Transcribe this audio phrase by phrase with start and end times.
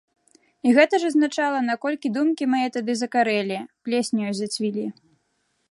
[0.67, 4.85] І гэта ж азначала, наколькі думкі мае тады закарэлі, плесняю зацвілі.